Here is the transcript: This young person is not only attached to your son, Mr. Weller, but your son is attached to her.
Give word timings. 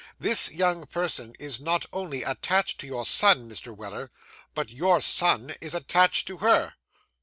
This 0.19 0.51
young 0.51 0.87
person 0.87 1.35
is 1.37 1.59
not 1.59 1.85
only 1.93 2.23
attached 2.23 2.79
to 2.79 2.87
your 2.87 3.05
son, 3.05 3.47
Mr. 3.47 3.67
Weller, 3.77 4.09
but 4.55 4.71
your 4.71 4.99
son 4.99 5.53
is 5.61 5.75
attached 5.75 6.25
to 6.25 6.37
her. 6.39 6.73